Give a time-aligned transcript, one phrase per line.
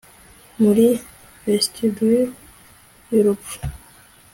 [0.61, 0.87] Muri
[1.45, 2.21] vestibule
[3.13, 3.55] yurupfu